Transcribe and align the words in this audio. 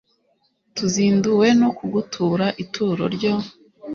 tuzinduwe 0.75 1.47
no 1.59 1.69
kugutura 1.77 2.45
ituro 2.63 3.03
ryo 3.15 3.33